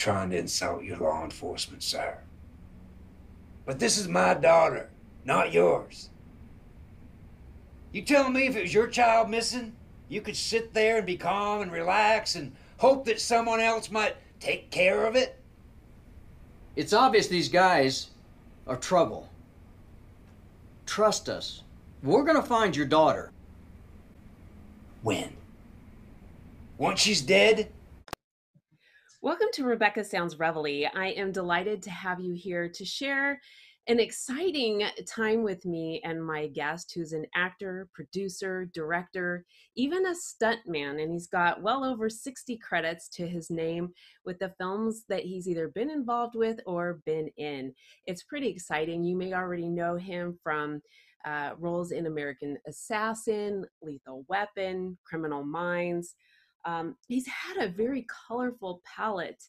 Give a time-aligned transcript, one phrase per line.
[0.00, 2.16] Trying to insult your law enforcement, sir.
[3.66, 4.88] But this is my daughter,
[5.26, 6.08] not yours.
[7.92, 9.76] You telling me if it was your child missing,
[10.08, 14.16] you could sit there and be calm and relax and hope that someone else might
[14.40, 15.38] take care of it?
[16.76, 18.08] It's obvious these guys
[18.66, 19.28] are trouble.
[20.86, 21.62] Trust us.
[22.02, 23.32] We're gonna find your daughter.
[25.02, 25.36] When?
[26.78, 27.70] Once she's dead?
[29.22, 30.88] Welcome to Rebecca Sounds Reveille.
[30.94, 33.38] I am delighted to have you here to share
[33.86, 39.44] an exciting time with me and my guest, who's an actor, producer, director,
[39.76, 41.02] even a stuntman.
[41.02, 43.90] And he's got well over 60 credits to his name
[44.24, 47.74] with the films that he's either been involved with or been in.
[48.06, 49.04] It's pretty exciting.
[49.04, 50.80] You may already know him from
[51.26, 56.14] uh, roles in American Assassin, Lethal Weapon, Criminal Minds.
[56.64, 59.42] Um, he's had a very colorful palette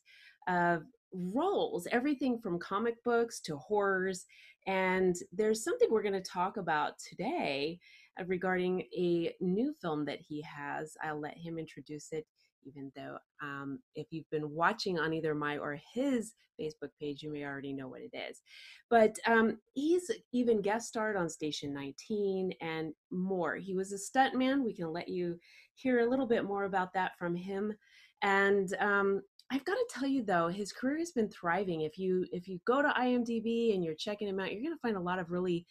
[0.47, 4.25] of roles, everything from comic books to horrors.
[4.67, 7.79] And there's something we're going to talk about today
[8.19, 10.95] uh, regarding a new film that he has.
[11.03, 12.25] I'll let him introduce it,
[12.65, 17.31] even though um, if you've been watching on either my or his Facebook page, you
[17.31, 18.41] may already know what it is.
[18.89, 23.55] But um, he's even guest starred on Station 19 and more.
[23.55, 24.63] He was a stuntman.
[24.63, 25.37] We can let you
[25.75, 27.73] hear a little bit more about that from him.
[28.21, 31.81] And um, I've got to tell you though, his career has been thriving.
[31.81, 34.81] If you if you go to IMDb and you're checking him out, you're going to
[34.81, 35.65] find a lot of really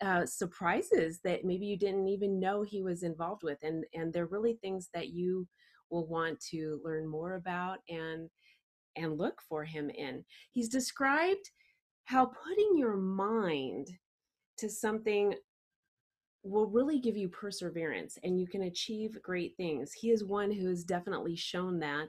[0.00, 4.26] uh, surprises that maybe you didn't even know he was involved with, and and they're
[4.26, 5.46] really things that you
[5.90, 8.28] will want to learn more about and
[8.96, 10.24] and look for him in.
[10.50, 11.50] He's described
[12.06, 13.88] how putting your mind
[14.58, 15.34] to something
[16.42, 19.92] will really give you perseverance and you can achieve great things.
[19.92, 22.08] He is one who has definitely shown that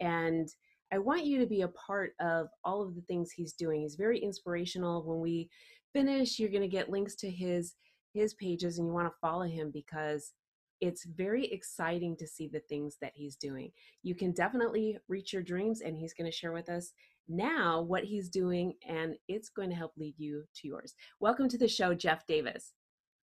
[0.00, 0.48] and
[0.92, 3.82] I want you to be a part of all of the things he's doing.
[3.82, 5.02] He's very inspirational.
[5.04, 5.48] When we
[5.92, 7.74] finish, you're going to get links to his
[8.14, 10.32] his pages and you want to follow him because
[10.80, 13.70] it's very exciting to see the things that he's doing.
[14.02, 16.92] You can definitely reach your dreams and he's going to share with us
[17.28, 20.94] now what he's doing and it's going to help lead you to yours.
[21.20, 22.72] Welcome to the show, Jeff Davis.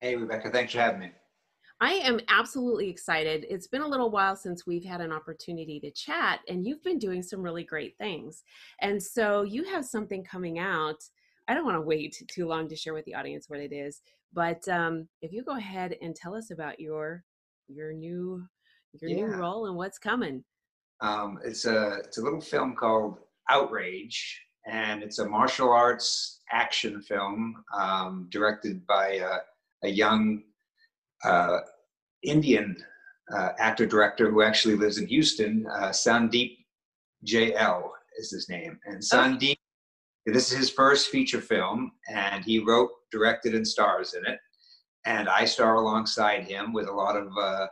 [0.01, 0.49] Hey, Rebecca.
[0.49, 1.11] Thanks for having me.
[1.79, 3.45] I am absolutely excited.
[3.49, 6.99] It's been a little while since we've had an opportunity to chat, and you've been
[6.99, 8.43] doing some really great things.
[8.79, 11.03] And so you have something coming out.
[11.47, 14.01] I don't want to wait too long to share with the audience what it is,
[14.31, 17.23] but um, if you go ahead and tell us about your
[17.67, 18.43] your new
[19.01, 19.15] your yeah.
[19.15, 20.43] new role and what's coming.
[21.01, 23.19] Um, it's a it's a little film called
[23.49, 30.43] Outrage, and it's a martial arts action film um, directed by a, a young
[31.23, 31.59] uh,
[32.23, 32.75] Indian
[33.31, 36.57] uh, actor director who actually lives in Houston, uh, Sandeep
[37.25, 38.79] JL is his name.
[38.85, 39.57] And Sandeep,
[40.25, 44.39] this is his first feature film, and he wrote, directed, and stars in it.
[45.05, 47.67] And I star alongside him with a lot of uh,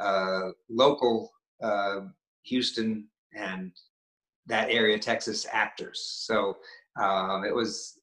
[0.00, 1.30] uh, local
[1.62, 2.00] uh,
[2.44, 3.72] Houston and
[4.46, 6.00] that area Texas actors.
[6.26, 6.56] So
[7.00, 7.98] um, it was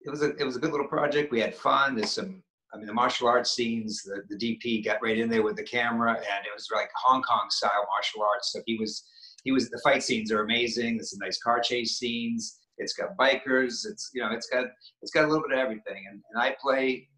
[0.00, 1.32] it was a it was a good little project.
[1.32, 1.94] We had fun.
[1.94, 2.42] There's some
[2.72, 5.62] I mean, the martial arts scenes, the, the DP got right in there with the
[5.62, 8.52] camera, and it was like Hong Kong style martial arts.
[8.52, 9.04] So he was,
[9.44, 9.70] he was.
[9.70, 10.96] The fight scenes are amazing.
[10.96, 12.58] There's some nice car chase scenes.
[12.76, 13.86] It's got bikers.
[13.86, 14.66] It's you know, it's got
[15.02, 16.04] it's got a little bit of everything.
[16.10, 17.08] And, and I play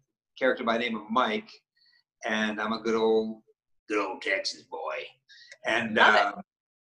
[0.41, 1.51] character by the name of Mike,
[2.25, 3.41] and I'm a good old
[3.87, 4.95] good old Texas boy.
[5.65, 6.33] And uh,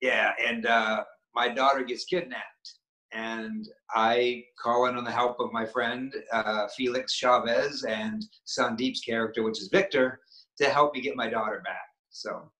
[0.03, 1.05] yeah, and uh,
[1.35, 2.77] my daughter gets kidnapped
[3.13, 9.01] and I call in on the help of my friend uh, Felix Chavez and Sandeep's
[9.01, 10.21] character, which is Victor,
[10.59, 11.87] to help me get my daughter back.
[12.11, 12.51] So,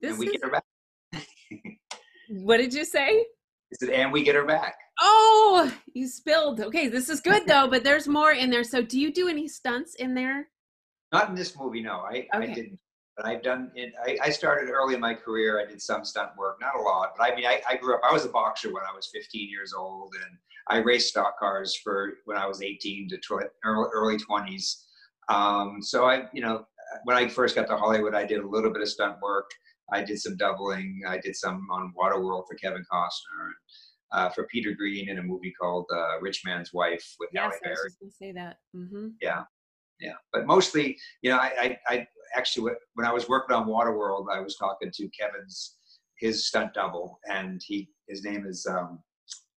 [0.00, 0.32] this and we is...
[0.32, 1.26] get her back.
[2.30, 3.20] what did you say?
[3.20, 4.76] I said, and we get her back.
[5.00, 6.60] Oh, you spilled.
[6.60, 8.64] Okay, this is good though, but there's more in there.
[8.64, 10.48] So, do you do any stunts in there?
[11.12, 12.00] Not in this movie, no.
[12.00, 12.28] I, okay.
[12.32, 12.78] I didn't
[13.16, 13.92] but I've done it.
[14.04, 15.60] I, I, started early in my career.
[15.60, 18.00] I did some stunt work, not a lot, but I mean, I, I, grew up,
[18.08, 20.36] I was a boxer when I was 15 years old and
[20.68, 24.82] I raced stock cars for when I was 18 to tw- early, early 20s.
[25.28, 26.66] Um, so I, you know,
[27.04, 29.48] when I first got to Hollywood, I did a little bit of stunt work.
[29.92, 31.02] I did some doubling.
[31.06, 33.50] I did some on Waterworld for Kevin Costner.
[34.12, 37.58] Uh, for Peter Greene in a movie called uh, Rich Man's Wife with yes, Halle
[37.64, 37.74] Berry.
[37.74, 38.58] Yes, I was say that.
[38.76, 39.08] Mm-hmm.
[39.20, 39.42] Yeah,
[39.98, 40.12] yeah.
[40.32, 42.06] But mostly, you know, I, I,
[42.36, 45.78] actually when I was working on Waterworld, I was talking to Kevin's
[46.18, 49.00] his stunt double, and he his name is um,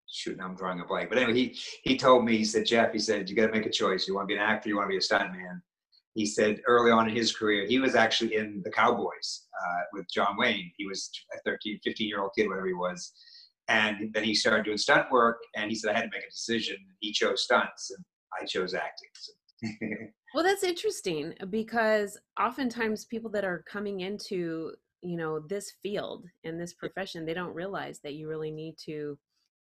[0.09, 0.39] shoot.
[0.41, 3.29] I'm drawing a blank, but anyway, he he told me he said Jeff, he said
[3.29, 4.07] you got to make a choice.
[4.07, 5.61] You want to be an actor, you want to be a stunt man.
[6.13, 10.05] He said early on in his career, he was actually in the Cowboys uh, with
[10.13, 10.71] John Wayne.
[10.77, 13.11] He was a 13, 15 year old kid, whatever he was.
[13.67, 16.31] And then he started doing stunt work, and he said I had to make a
[16.31, 16.77] decision.
[16.99, 18.05] He chose stunts, and
[18.39, 19.09] I chose acting.
[19.15, 19.33] So.
[20.35, 26.59] well, that's interesting because oftentimes people that are coming into you know this field and
[26.59, 29.17] this profession, they don't realize that you really need to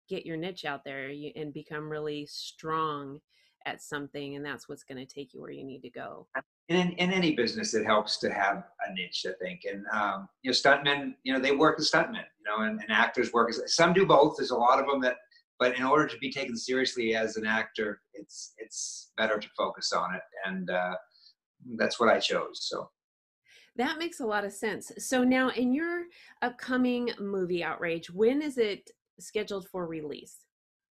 [0.08, 3.18] get your niche out there and become really strong
[3.66, 6.26] at something, and that's what's going to take you where you need to go
[6.68, 9.60] in, in any business, it helps to have a niche, I think.
[9.70, 12.90] And, um, you know, stuntmen, you know, they work as stuntmen, you know, and, and
[12.90, 14.36] actors work as, some do both.
[14.36, 15.16] There's a lot of them that,
[15.58, 19.92] but in order to be taken seriously as an actor, it's, it's better to focus
[19.92, 20.22] on it.
[20.44, 20.94] And, uh,
[21.76, 22.60] that's what I chose.
[22.62, 22.90] So.
[23.76, 24.90] That makes a lot of sense.
[24.98, 26.04] So now in your
[26.42, 28.90] upcoming movie Outrage, when is it
[29.20, 30.36] scheduled for release?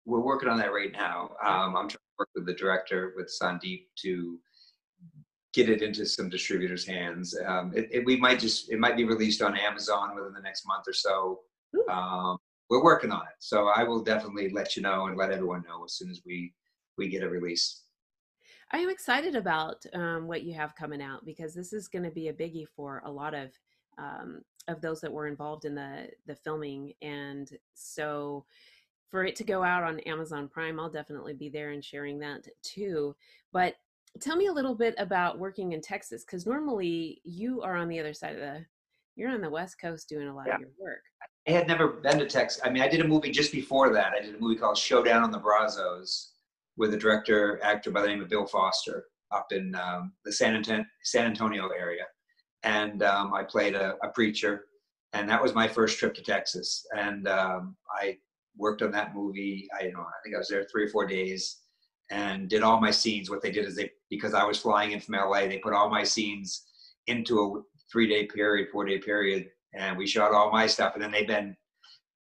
[0.05, 1.31] We're working on that right now.
[1.43, 4.39] Um, I'm trying work with the director, with Sandeep, to
[5.53, 7.35] get it into some distributors' hands.
[7.45, 10.67] Um, it, it, we might just it might be released on Amazon within the next
[10.67, 11.39] month or so.
[11.89, 12.37] Um,
[12.69, 15.83] we're working on it, so I will definitely let you know and let everyone know
[15.85, 16.53] as soon as we
[16.97, 17.83] we get a release.
[18.71, 22.11] I am excited about um, what you have coming out because this is going to
[22.11, 23.51] be a biggie for a lot of
[23.97, 28.45] um, of those that were involved in the the filming, and so
[29.15, 32.45] for it to go out on Amazon Prime, I'll definitely be there and sharing that
[32.63, 33.15] too.
[33.53, 33.75] But
[34.19, 37.97] tell me a little bit about working in Texas because normally you are on the
[37.97, 38.65] other side of the
[39.15, 40.55] you're on the west coast doing a lot yeah.
[40.55, 40.99] of your work.
[41.47, 42.61] I had never been to Texas.
[42.65, 44.11] I mean, I did a movie just before that.
[44.11, 46.33] I did a movie called Showdown on the Brazos
[46.75, 50.57] with a director actor by the name of Bill Foster up in um, the San,
[50.57, 52.03] Anton- San Antonio area,
[52.63, 54.65] and um, I played a, a, preacher,
[55.13, 56.85] and that was my first trip to Texas.
[56.97, 58.17] And um, I
[58.57, 59.67] worked on that movie.
[59.79, 61.61] I you know I think I was there three or four days
[62.11, 63.29] and did all my scenes.
[63.29, 65.89] What they did is they, because I was flying in from LA, they put all
[65.89, 66.65] my scenes
[67.07, 67.61] into a
[67.91, 70.93] three day period, four day period, and we shot all my stuff.
[70.93, 71.55] And then they've been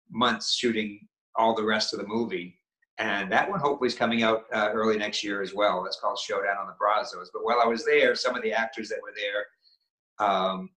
[0.09, 2.57] months shooting all the rest of the movie.
[2.99, 5.83] And that one hopefully is coming out uh, early next year as well.
[5.83, 7.31] That's called Showdown on the Brazos.
[7.33, 10.69] But while I was there, some of the actors that were there, um,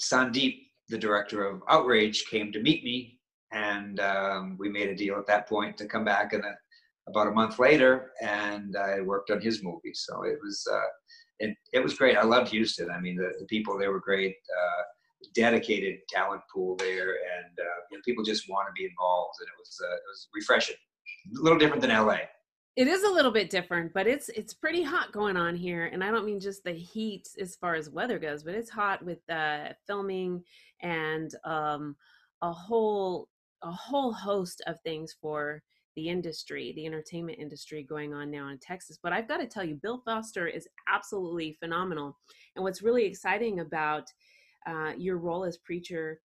[0.00, 3.19] Sandeep, the director of Outrage, came to meet me,
[3.52, 6.44] and um, we made a deal at that point to come back and
[7.08, 9.94] about a month later, and I worked on his movie.
[9.94, 10.88] So it was uh,
[11.40, 12.16] it, it was great.
[12.16, 12.90] I loved Houston.
[12.90, 14.34] I mean, the, the people there were great.
[14.34, 14.82] Uh,
[15.34, 19.48] dedicated talent pool there, and uh, you know, people just want to be involved, and
[19.48, 20.76] it was uh, it was refreshing.
[21.38, 22.18] A little different than LA.
[22.76, 26.02] It is a little bit different, but it's it's pretty hot going on here, and
[26.02, 29.18] I don't mean just the heat as far as weather goes, but it's hot with
[29.28, 30.42] uh, filming
[30.82, 31.96] and um,
[32.42, 33.28] a whole
[33.62, 35.62] a whole host of things for
[35.96, 38.98] the industry, the entertainment industry going on now in Texas.
[39.02, 42.16] But I've got to tell you, Bill Foster is absolutely phenomenal.
[42.54, 44.04] And what's really exciting about
[44.66, 46.20] uh, your role as preacher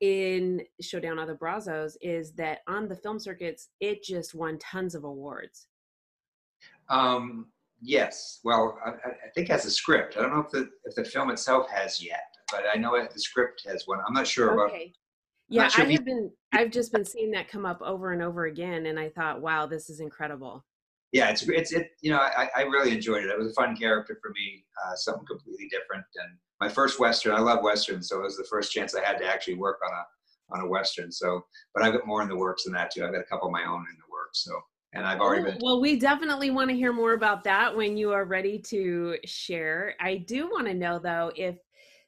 [0.00, 4.94] in Showdown on the Brazos is that on the film circuits, it just won tons
[4.94, 5.68] of awards.
[6.90, 7.46] Um,
[7.80, 8.40] yes.
[8.44, 10.16] Well, I, I think as a script.
[10.16, 13.20] I don't know if the if the film itself has yet, but I know the
[13.20, 14.00] script has one.
[14.06, 14.76] I'm not sure okay.
[14.76, 14.86] about
[15.48, 16.30] yeah, sure I have been.
[16.52, 19.66] I've just been seeing that come up over and over again, and I thought, wow,
[19.66, 20.64] this is incredible.
[21.12, 21.90] Yeah, it's it's it.
[22.02, 23.30] You know, I, I really enjoyed it.
[23.30, 26.04] It was a fun character for me, uh, something completely different.
[26.16, 27.34] And my first western.
[27.34, 29.92] I love westerns, so it was the first chance I had to actually work on
[29.92, 30.04] a
[30.54, 31.10] on a western.
[31.10, 33.04] So, but I've got more in the works than that too.
[33.04, 34.44] I've got a couple of my own in the works.
[34.44, 34.52] So,
[34.92, 35.58] and I've already been.
[35.60, 39.94] Well, we definitely want to hear more about that when you are ready to share.
[40.00, 41.56] I do want to know though if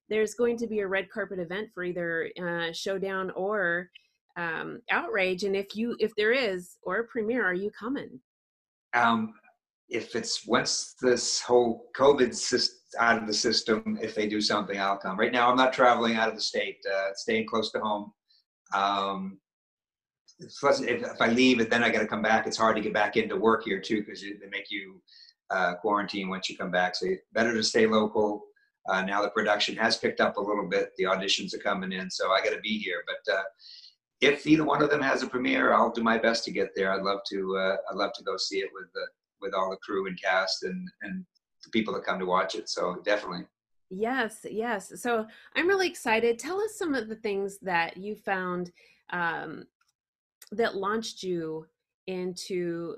[0.08, 3.90] there's going to be a red carpet event for either uh, Showdown or
[4.36, 8.20] um, Outrage, and if you if there is or a premiere, are you coming?
[8.94, 9.34] Um,
[9.88, 14.80] if it's once this whole COVID system out of the system, if they do something,
[14.80, 15.18] I'll come.
[15.18, 18.12] Right now, I'm not traveling out of the state, uh, staying close to home.
[18.74, 19.38] Um,
[20.60, 22.46] plus, if, if I leave it, then I got to come back.
[22.46, 25.02] It's hard to get back into work here too because they make you
[25.50, 26.94] uh, quarantine once you come back.
[26.94, 28.44] So better to stay local,
[28.88, 30.92] uh, now the production has picked up a little bit.
[30.96, 33.02] The auditions are coming in, so I got to be here.
[33.06, 33.42] But uh,
[34.20, 36.92] if either one of them has a premiere, I'll do my best to get there.
[36.92, 37.56] I'd love to.
[37.56, 39.06] Uh, I'd love to go see it with the
[39.40, 41.24] with all the crew and cast and and
[41.64, 42.68] the people that come to watch it.
[42.68, 43.44] So definitely.
[43.90, 44.92] Yes, yes.
[44.96, 46.38] So I'm really excited.
[46.38, 48.70] Tell us some of the things that you found
[49.10, 49.64] um,
[50.52, 51.66] that launched you
[52.06, 52.96] into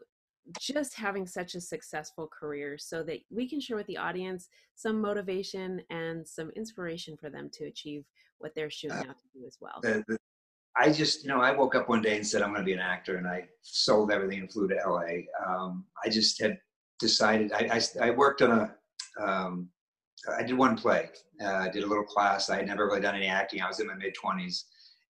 [0.59, 5.01] just having such a successful career so that we can share with the audience some
[5.01, 8.05] motivation and some inspiration for them to achieve
[8.39, 9.81] what they're shooting uh, out to do as well.
[9.83, 10.17] The, the,
[10.77, 12.73] I just, you know, I woke up one day and said, I'm going to be
[12.73, 15.27] an actor, and I sold everything and flew to LA.
[15.47, 16.59] Um, I just had
[16.99, 19.69] decided, I, I, I worked on a, um,
[20.39, 21.11] I did one play,
[21.43, 22.51] uh, I did a little class.
[22.51, 23.63] I had never really done any acting.
[23.63, 24.65] I was in my mid 20s.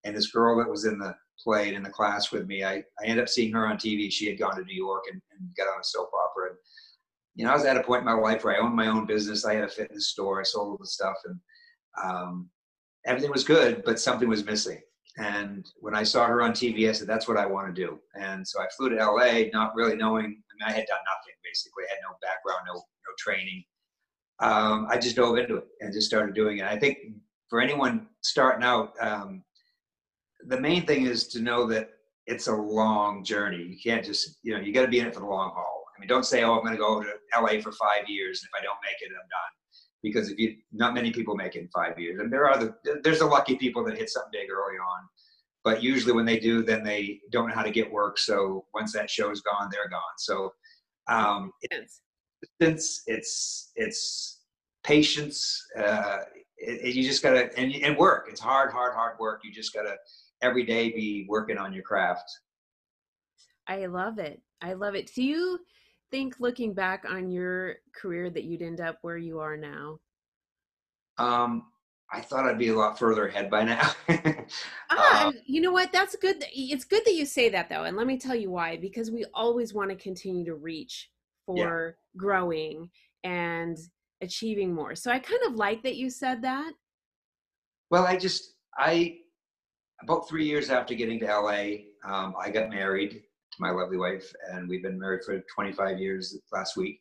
[0.04, 2.76] And this girl that was in the play and in the class with me, I,
[3.00, 4.10] I ended up seeing her on TV.
[4.10, 6.50] She had gone to New York and, and got on a soap opera.
[6.50, 6.58] And,
[7.34, 9.06] you know, I was at a point in my life where I owned my own
[9.06, 9.44] business.
[9.44, 10.40] I had a fitness store.
[10.40, 11.38] I sold all the stuff and
[12.02, 12.50] um,
[13.06, 14.80] everything was good, but something was missing.
[15.16, 17.98] And when I saw her on TV, I said, that's what I want to do.
[18.14, 21.34] And so I flew to LA, not really knowing, I mean, I had done nothing
[21.44, 21.84] basically.
[21.84, 23.64] I had no background, no, no training.
[24.38, 26.64] Um, I just dove into it and just started doing it.
[26.64, 26.98] I think
[27.48, 29.42] for anyone starting out, um,
[30.46, 31.90] the main thing is to know that
[32.26, 33.62] it's a long journey.
[33.62, 35.84] You can't just, you know, you got to be in it for the long haul.
[35.96, 38.42] I mean, don't say, oh, I'm going to go to LA for five years.
[38.42, 39.52] And if I don't make it, I'm done.
[40.02, 42.20] Because if you, not many people make it in five years.
[42.20, 45.08] And there are the, there's the lucky people that hit something big early on.
[45.62, 48.18] But usually when they do, then they don't know how to get work.
[48.18, 50.00] So once that show's gone, they're gone.
[50.16, 50.54] So
[51.08, 52.00] um, it's,
[52.60, 54.40] it's, it's, it's
[54.84, 55.62] patience.
[55.76, 56.18] Uh,
[56.56, 58.28] it, it, you just gotta, and, and work.
[58.30, 59.42] It's hard, hard, hard work.
[59.44, 59.96] You just gotta,
[60.42, 62.30] every day be working on your craft.
[63.66, 64.40] I love it.
[64.60, 65.10] I love it.
[65.14, 65.60] Do you
[66.10, 69.98] think looking back on your career that you'd end up where you are now?
[71.18, 71.64] Um,
[72.12, 73.92] I thought I'd be a lot further ahead by now.
[74.90, 75.92] ah, um, you know what?
[75.92, 76.44] That's good.
[76.52, 77.84] It's good that you say that though.
[77.84, 81.10] And let me tell you why, because we always want to continue to reach
[81.46, 81.92] for yeah.
[82.16, 82.90] growing
[83.22, 83.78] and
[84.20, 84.96] achieving more.
[84.96, 86.72] So I kind of like that you said that.
[87.90, 89.18] Well, I just, I,
[90.02, 91.62] about three years after getting to LA,
[92.04, 96.38] um, I got married to my lovely wife, and we've been married for 25 years
[96.52, 97.00] last week.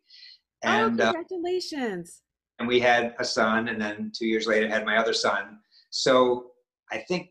[0.65, 2.21] Oh, and, oh, congratulations!
[2.21, 5.59] Uh, and we had a son, and then two years later, had my other son.
[5.91, 6.51] So
[6.91, 7.29] I think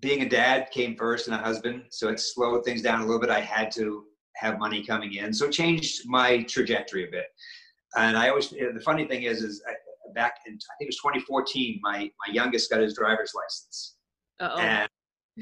[0.00, 1.84] being a dad came first, and a husband.
[1.90, 3.30] So it slowed things down a little bit.
[3.30, 4.04] I had to
[4.36, 7.26] have money coming in, so it changed my trajectory a bit.
[7.96, 9.74] And I always, the funny thing is, is I,
[10.14, 13.96] back in I think it was 2014, my my youngest got his driver's license.
[14.40, 14.58] Uh-oh.
[14.58, 14.88] And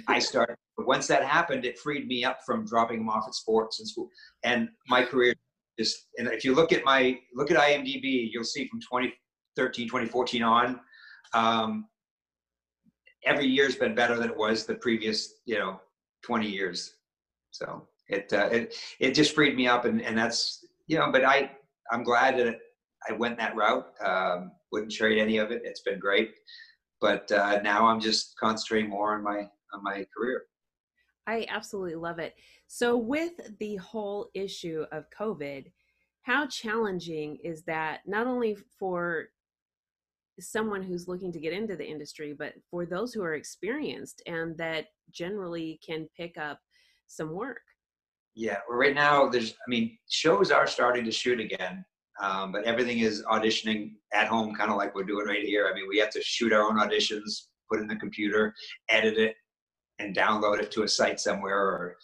[0.09, 0.57] I started.
[0.79, 4.09] Once that happened, it freed me up from dropping him off at sports and school,
[4.43, 5.35] and my career
[5.79, 6.07] just.
[6.19, 10.81] And if you look at my look at IMDb, you'll see from 2013, 2014 on,
[11.35, 11.87] um,
[13.25, 15.81] every year's been better than it was the previous, you know,
[16.25, 16.95] 20 years.
[17.51, 21.11] So it uh, it it just freed me up, and and that's you know.
[21.13, 21.51] But I
[21.91, 22.59] I'm glad that
[23.09, 23.87] I went that route.
[24.05, 25.63] Um, wouldn't trade any of it.
[25.65, 26.35] It's been great.
[27.01, 30.45] But uh, now I'm just concentrating more on my on my career.
[31.27, 32.35] I absolutely love it.
[32.67, 35.71] So, with the whole issue of COVID,
[36.23, 39.29] how challenging is that not only for
[40.41, 44.57] someone who's looking to get into the industry, but for those who are experienced and
[44.57, 46.59] that generally can pick up
[47.07, 47.63] some work?
[48.35, 51.85] Yeah, well, right now, there's, I mean, shows are starting to shoot again,
[52.21, 55.69] um, but everything is auditioning at home, kind of like we're doing right here.
[55.71, 58.55] I mean, we have to shoot our own auditions, put in the computer,
[58.89, 59.37] edit it,
[60.03, 61.97] and download it to a site somewhere or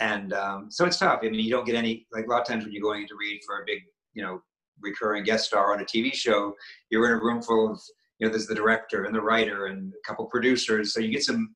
[0.00, 1.20] and um, so it's tough.
[1.22, 3.14] I mean, you don't get any like a lot of times when you're going to
[3.14, 3.80] read for a big,
[4.14, 4.42] you know,
[4.80, 6.54] recurring guest star on a TV show,
[6.90, 7.80] you're in a room full of,
[8.18, 11.24] you know, there's the director and the writer and a couple producers, so you get
[11.24, 11.54] some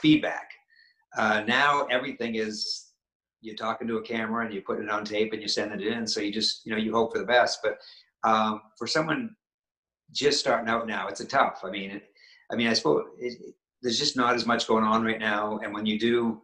[0.00, 0.48] feedback.
[1.16, 2.92] Uh, now everything is
[3.40, 5.86] you're talking to a camera and you put it on tape and you send it
[5.86, 7.58] in, so you just, you know, you hope for the best.
[7.62, 7.78] But
[8.28, 9.34] um, for someone
[10.12, 11.60] just starting out now, it's a tough.
[11.64, 12.04] I mean, it,
[12.50, 15.58] I mean, I suppose it, there's just not as much going on right now.
[15.62, 16.40] And when you do,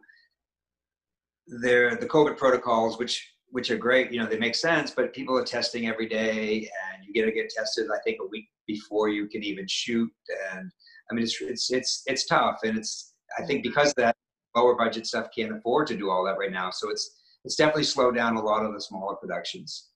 [1.47, 5.35] there the COVID protocols, which which are great, you know, they make sense, but people
[5.35, 7.87] are testing every day, and you get to get tested.
[7.91, 10.11] I think a week before you can even shoot,
[10.53, 10.71] and
[11.09, 13.69] I mean, it's it's it's it's tough, and it's I think mm-hmm.
[13.69, 14.15] because that
[14.55, 17.83] lower budget stuff can't afford to do all that right now, so it's it's definitely
[17.83, 19.89] slowed down a lot of the smaller productions.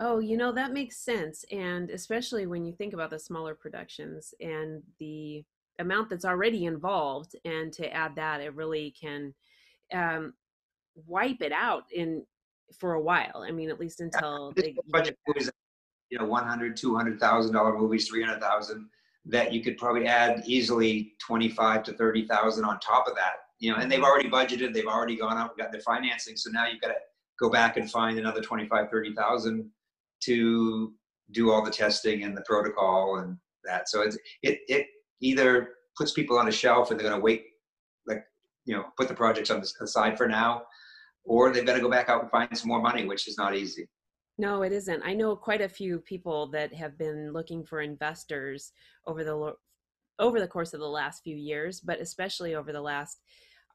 [0.00, 4.34] Oh, you know that makes sense, and especially when you think about the smaller productions
[4.40, 5.44] and the
[5.78, 9.34] amount that's already involved and to add that it really can
[9.92, 10.34] um,
[11.06, 12.24] wipe it out in
[12.78, 15.50] for a while i mean at least until yeah, they, budget movies
[16.10, 18.88] you know 100 200000 dollar movies 300000
[19.24, 23.78] that you could probably add easily 25 to 30000 on top of that you know
[23.78, 26.88] and they've already budgeted they've already gone out got their financing so now you've got
[26.88, 26.96] to
[27.40, 29.70] go back and find another 25 30000
[30.20, 30.92] to
[31.30, 34.86] do all the testing and the protocol and that so it's it it
[35.20, 37.44] either puts people on a shelf and they're going to wait,
[38.06, 38.24] like,
[38.64, 40.62] you know, put the projects on the side for now,
[41.24, 43.54] or they've got to go back out and find some more money, which is not
[43.54, 43.88] easy.
[44.38, 45.02] No, it isn't.
[45.04, 48.72] I know quite a few people that have been looking for investors
[49.06, 49.54] over the
[50.20, 53.20] over the course of the last few years, but especially over the last,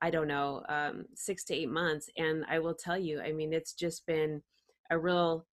[0.01, 2.09] I don't know, um, six to eight months.
[2.17, 4.41] And I will tell you, I mean, it's just been
[4.89, 5.45] a real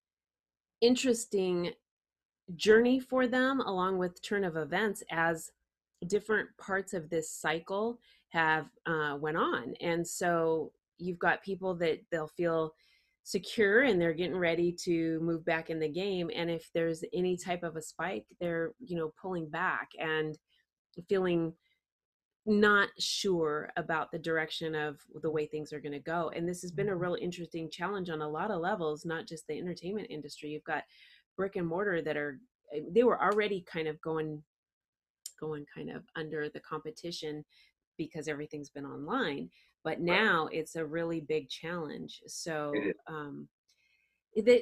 [0.81, 1.71] interesting
[2.55, 5.49] journey for them, along with turn of events as
[6.07, 11.99] different parts of this cycle have uh, went on and so you've got people that
[12.11, 12.73] they'll feel
[13.23, 17.37] secure and they're getting ready to move back in the game and if there's any
[17.37, 20.37] type of a spike they're you know pulling back and
[21.07, 21.53] feeling
[22.47, 26.61] not sure about the direction of the way things are going to go and this
[26.61, 27.01] has been a Mm-hmm.
[27.01, 30.83] real interesting challenge on a lot of levels not just the entertainment industry you've got
[31.37, 32.39] brick and mortar that are
[32.75, 34.41] eh, they were already kind of going
[35.41, 37.43] going kind of under the competition
[37.97, 39.49] because everything's been online
[39.83, 42.21] but now it's a really big challenge.
[42.27, 42.73] So
[43.07, 43.47] um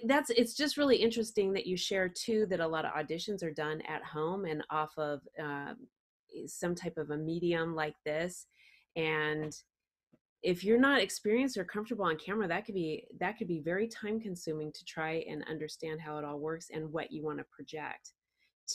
[0.06, 3.54] that's it's just really interesting that you share too that a lot of auditions are
[3.54, 5.76] done at home and off of um,
[6.48, 8.48] some type of a medium like this
[8.96, 9.56] and
[10.42, 13.88] if you're not experienced or comfortable on camera that could be that could be very
[13.88, 17.46] time consuming to try and understand how it all works and what you want to
[17.52, 18.14] project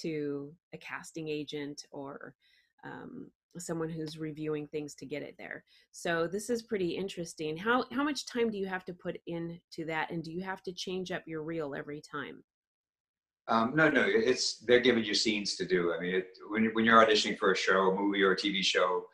[0.01, 2.35] to a casting agent or
[2.85, 7.85] um, someone who's reviewing things to get it there so this is pretty interesting how
[7.93, 10.73] how much time do you have to put into that and do you have to
[10.73, 12.43] change up your reel every time
[13.47, 15.93] Um, no, no, it's they're giving you scenes to do.
[15.93, 18.63] I mean, it, when when you're auditioning for a show, a movie, or a TV
[18.65, 19.05] show,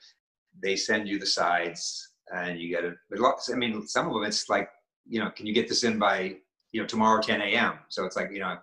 [0.62, 2.94] they send you the sides, and you get it.
[3.08, 4.68] But lots, I mean, some of them it's like,
[5.04, 6.36] you know, can you get this in by
[6.72, 7.74] you know tomorrow 10 a.m.
[7.88, 8.56] So it's like you know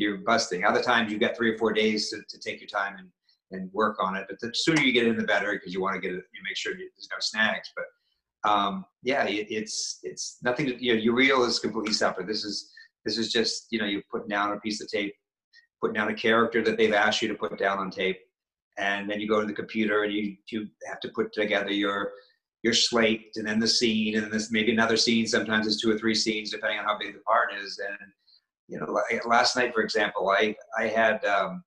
[0.00, 0.64] you're busting.
[0.64, 3.08] Other times you've got three or four days to, to take your time and
[3.52, 4.26] and work on it.
[4.28, 6.24] But the sooner you get in, the better because you want to get it.
[6.32, 7.68] You make sure you, there's no snags.
[7.76, 10.66] But um, yeah, it, it's it's nothing.
[10.66, 12.26] To, you know, your reel is completely separate.
[12.26, 12.70] This is
[13.04, 15.14] this is just, you know, you put down a piece of tape,
[15.80, 18.18] putting down a character that they've asked you to put down on tape,
[18.78, 22.12] and then you go to the computer and you you have to put together your
[22.62, 25.26] your slate and then the scene and then this maybe another scene.
[25.26, 27.78] Sometimes it's two or three scenes depending on how big the part is.
[27.78, 28.12] And
[28.70, 31.62] you know, like last night, for example, I I had um,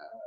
[0.00, 0.22] uh,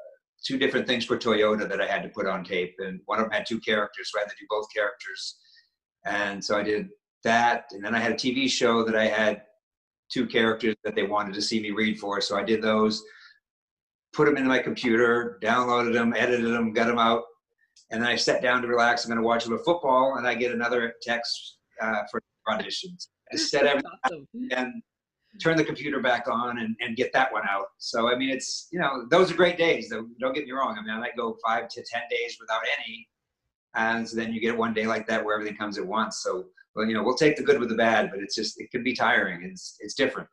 [0.45, 3.25] two different things for Toyota that I had to put on tape, and one of
[3.25, 5.37] them had two characters, so I had to do both characters.
[6.05, 6.89] And so I did
[7.23, 9.41] that, and then I had a TV show that I had
[10.11, 12.21] two characters that they wanted to see me read for.
[12.21, 13.03] So I did those,
[14.13, 17.23] put them into my computer, downloaded them, edited them, got them out,
[17.89, 19.03] and then I sat down to relax.
[19.03, 23.07] I'm going to watch a little football, and I get another text uh, for auditions.
[23.33, 24.27] I set everything awesome.
[24.51, 24.83] and
[25.41, 27.67] turn the computer back on and, and get that one out.
[27.77, 29.89] So I mean, it's you know those are great days.
[29.89, 30.77] Though don't get me wrong.
[30.77, 33.07] I mean, I might go five to ten days without any,
[33.75, 36.17] and so then you get one day like that where everything comes at once.
[36.17, 36.45] So
[36.75, 38.83] well, you know, we'll take the good with the bad, but it's just it can
[38.83, 39.43] be tiring.
[39.43, 40.27] It's it's different.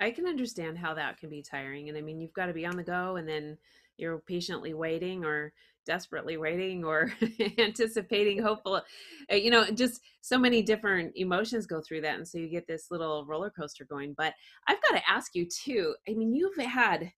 [0.00, 1.88] I can understand how that can be tiring.
[1.88, 3.56] And I mean, you've got to be on the go and then
[3.96, 5.52] you're patiently waiting or
[5.84, 7.12] desperately waiting or
[7.58, 8.82] anticipating, hopeful.
[9.30, 12.16] uh, You know, just so many different emotions go through that.
[12.16, 14.14] And so you get this little roller coaster going.
[14.16, 14.34] But
[14.68, 17.10] I've got to ask you too I mean, you've had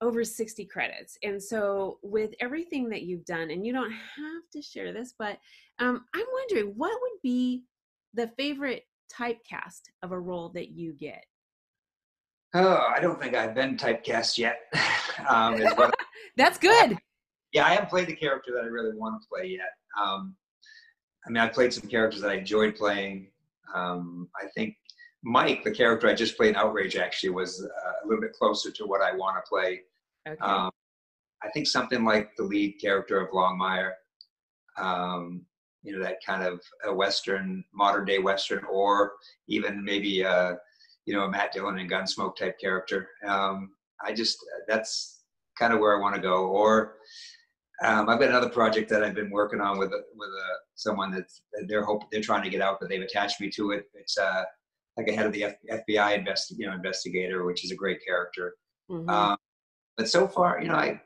[0.00, 1.18] over 60 credits.
[1.22, 5.38] And so with everything that you've done, and you don't have to share this, but
[5.80, 7.64] um, I'm wondering what would be
[8.14, 11.24] the favorite typecast of a role that you get?
[12.54, 14.60] Oh, I don't think I've been typecast yet.
[15.28, 15.60] um,
[16.36, 16.96] That's good.
[17.52, 19.72] Yeah, I haven't played the character that I really want to play yet.
[20.00, 20.36] Um,
[21.26, 23.30] I mean, I've played some characters that I enjoyed playing.
[23.74, 24.76] Um, I think
[25.22, 28.70] Mike, the character I just played in Outrage, actually was uh, a little bit closer
[28.70, 29.80] to what I want to play.
[30.26, 30.38] Okay.
[30.40, 30.70] Um,
[31.42, 33.92] I think something like the lead character of Longmire,
[34.76, 35.42] um,
[35.82, 39.12] you know, that kind of a Western, modern day Western, or
[39.48, 40.54] even maybe, uh,
[41.04, 43.08] you know, a Matt Dillon and Gunsmoke type character.
[43.26, 43.70] Um,
[44.04, 45.17] I just, that's
[45.58, 46.46] kind of where I want to go.
[46.46, 46.96] Or
[47.84, 51.42] um, I've got another project that I've been working on with, with a, someone that's,
[51.52, 53.84] that they're hope they're trying to get out, but they've attached me to it.
[53.94, 54.44] It's uh,
[54.96, 58.04] like a head of the F- FBI invest, you know, investigator, which is a great
[58.04, 58.54] character.
[58.90, 59.08] Mhm.
[59.08, 59.36] Um,
[59.96, 61.00] but so far, you know, I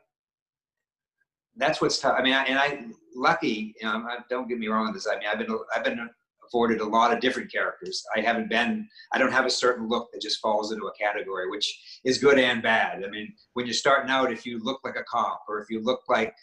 [1.55, 2.15] that's what's tough.
[2.17, 2.85] I mean, I, and I
[3.15, 3.75] lucky.
[3.79, 5.07] You know, I, don't get me wrong on this.
[5.07, 6.09] I mean, I've been I've been
[6.53, 8.03] afforded a lot of different characters.
[8.15, 8.87] I haven't been.
[9.11, 12.37] I don't have a certain look that just falls into a category, which is good
[12.37, 13.03] and bad.
[13.03, 15.81] I mean, when you're starting out, if you look like a cop or if you
[15.81, 16.33] look like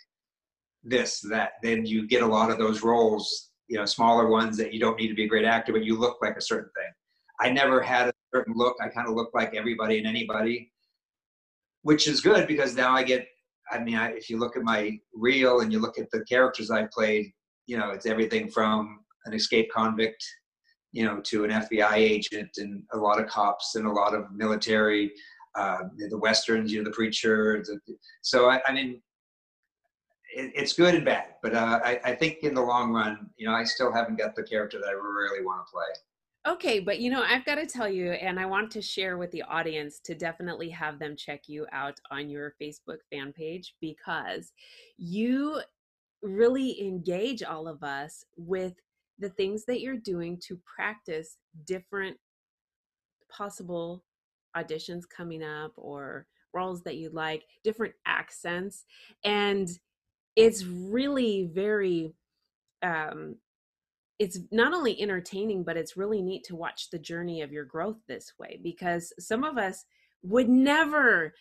[0.82, 3.50] this, that, then you get a lot of those roles.
[3.68, 5.96] You know, smaller ones that you don't need to be a great actor, but you
[5.96, 6.92] look like a certain thing.
[7.40, 8.76] I never had a certain look.
[8.82, 10.72] I kind of look like everybody and anybody
[11.82, 13.26] which is good because now I get.
[13.70, 16.70] I mean, I, if you look at my reel and you look at the characters
[16.70, 17.32] I played,
[17.66, 20.24] you know, it's everything from an escaped convict,
[20.92, 24.30] you know, to an FBI agent and a lot of cops and a lot of
[24.32, 25.12] military,
[25.56, 27.62] uh, the westerns, you know, the preacher.
[27.64, 27.78] The,
[28.22, 29.00] so I, I mean,
[30.34, 33.46] it, it's good and bad, but uh, I, I think in the long run, you
[33.46, 36.52] know, I still haven't got the character that I really want to play.
[36.54, 39.30] Okay, but you know, I've got to tell you, and I want to share with
[39.30, 44.52] the audience to definitely have them check you out on your Facebook fan page because
[44.96, 45.60] you
[46.22, 48.74] really engage all of us with
[49.20, 52.16] the things that you're doing to practice different
[53.30, 54.02] possible
[54.56, 58.84] auditions coming up or roles that you like, different accents.
[59.24, 59.68] And
[60.36, 62.14] it's really very
[62.82, 63.36] um
[64.18, 67.96] it's not only entertaining, but it's really neat to watch the journey of your growth
[68.06, 69.86] this way because some of us
[70.22, 71.32] would never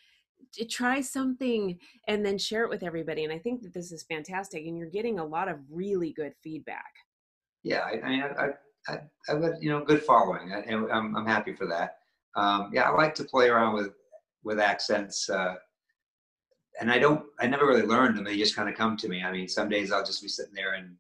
[0.70, 3.26] try something and then share it with everybody.
[3.26, 6.34] And I think that this is fantastic, and you're getting a lot of really good
[6.42, 6.94] feedback.
[7.64, 8.50] Yeah, I, I mean, I,
[8.88, 11.98] I, I've got you know good following, and I'm I'm happy for that.
[12.36, 13.94] Um, yeah, I like to play around with
[14.44, 15.56] with accents, uh,
[16.80, 18.24] and I don't, I never really learned them.
[18.24, 19.24] They just kind of come to me.
[19.24, 20.96] I mean, some days I'll just be sitting there and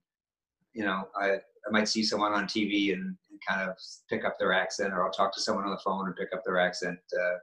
[0.74, 1.32] you know, I
[1.67, 3.76] I might see someone on TV and, and, kind of
[4.10, 6.43] pick up their accent, or I'll talk to someone on the phone and pick up
[6.45, 7.00] their accent.
[7.13, 7.38] Uh,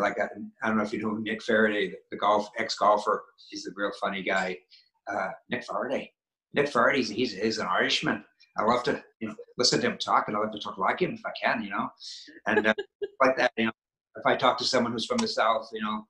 [0.00, 0.28] like I,
[0.62, 3.24] I, don't know if you know Nick Faraday, the golf ex golfer.
[3.50, 4.58] He's a real funny guy.
[5.06, 6.12] Uh, Nick Faraday.
[6.54, 8.24] Nick Faraday, he's, he's an Irishman.
[8.56, 11.00] I love to you know listen to him talk, and I love to talk like
[11.00, 11.88] him if I can, you know,
[12.46, 12.74] and uh,
[13.22, 13.52] like that.
[13.56, 13.72] You know,
[14.16, 16.06] if I talk to someone who's from the South, you know,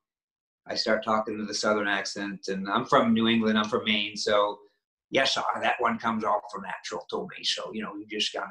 [0.67, 3.59] I start talking with a Southern accent, and I'm from New England.
[3.59, 4.59] I'm from Maine, so
[5.13, 7.45] yes, uh, that one comes off for natural to me.
[7.45, 8.49] So, you know, you just gotta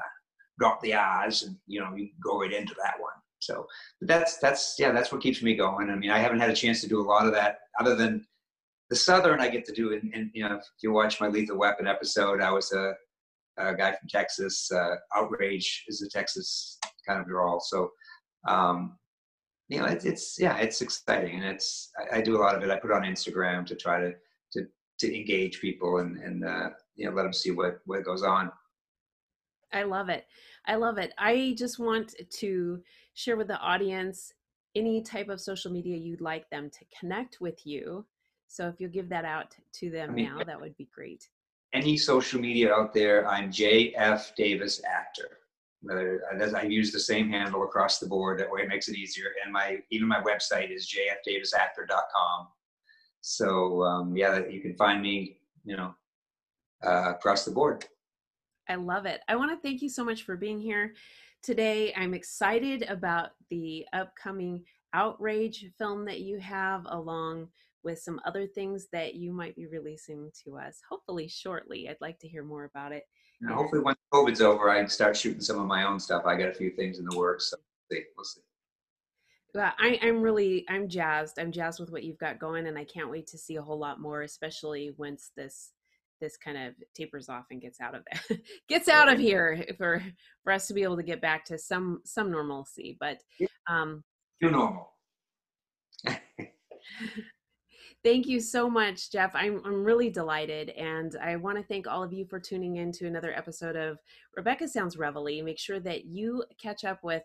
[0.57, 3.11] drop the eyes and, you know, you go right into that one.
[3.39, 3.65] So
[3.99, 5.89] that's, that's, yeah, that's what keeps me going.
[5.89, 8.25] I mean, I haven't had a chance to do a lot of that other than
[8.91, 9.91] the Southern I get to do.
[9.93, 12.93] And you know, if you watch my Lethal Weapon episode, I was a,
[13.69, 14.71] a guy from Texas.
[14.71, 17.59] Uh, Outrage is a Texas kind of drawl.
[17.59, 17.89] So,
[18.47, 18.97] um,
[19.69, 21.35] you know, it, it's, yeah, it's exciting.
[21.35, 22.69] And it's, I, I do a lot of it.
[22.69, 24.13] I put on Instagram to try to,
[24.53, 24.67] to
[25.01, 28.51] to engage people and and uh, you know let them see what what goes on.
[29.73, 30.25] I love it.
[30.67, 31.13] I love it.
[31.17, 32.81] I just want to
[33.13, 34.33] share with the audience
[34.75, 38.05] any type of social media you'd like them to connect with you.
[38.47, 41.27] So if you'll give that out to them I mean, now, that would be great.
[41.73, 45.37] Any social media out there, I'm JF Davis Actor.
[45.81, 46.21] Whether
[46.55, 49.27] I use the same handle across the board, that way it makes it easier.
[49.43, 52.47] And my even my website is jfdavisactor.com.
[53.21, 55.95] So um, yeah, you can find me, you know,
[56.85, 57.85] uh, across the board.
[58.67, 59.21] I love it.
[59.27, 60.93] I want to thank you so much for being here
[61.41, 61.93] today.
[61.95, 67.47] I'm excited about the upcoming Outrage film that you have, along
[67.83, 71.89] with some other things that you might be releasing to us, hopefully shortly.
[71.89, 73.03] I'd like to hear more about it.
[73.41, 76.23] Now, hopefully, once COVID's over, I can start shooting some of my own stuff.
[76.25, 77.49] I got a few things in the works.
[77.49, 78.05] So we'll see.
[78.15, 78.41] We'll see.
[79.53, 81.39] Well, I, I'm really I'm jazzed.
[81.39, 83.79] I'm jazzed with what you've got going, and I can't wait to see a whole
[83.79, 85.71] lot more, especially once this
[86.21, 88.37] this kind of tapers off and gets out of there,
[88.69, 90.03] gets out of here for
[90.43, 92.95] for us to be able to get back to some some normalcy.
[92.99, 93.17] But
[93.67, 94.03] um,
[94.39, 94.93] you're normal.
[98.03, 99.31] Thank you so much, Jeff.
[99.35, 100.69] I'm, I'm really delighted.
[100.69, 103.99] And I want to thank all of you for tuning in to another episode of
[104.35, 105.43] Rebecca Sounds Reveille.
[105.43, 107.21] Make sure that you catch up with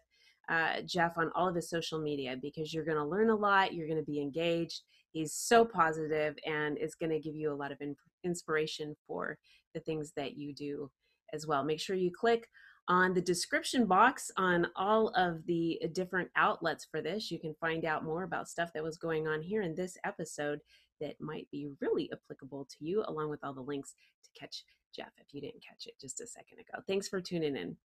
[0.50, 3.72] uh, Jeff on all of his social media because you're going to learn a lot.
[3.72, 4.82] You're going to be engaged.
[5.12, 9.38] He's so positive and is going to give you a lot of in- inspiration for
[9.72, 10.90] the things that you do
[11.32, 11.64] as well.
[11.64, 12.48] Make sure you click
[12.88, 17.30] on the description box on all of the uh, different outlets for this.
[17.30, 20.60] You can find out more about stuff that was going on here in this episode
[21.00, 23.94] that might be really applicable to you, along with all the links
[24.24, 26.82] to catch Jeff if you didn't catch it just a second ago.
[26.86, 27.76] Thanks for tuning in.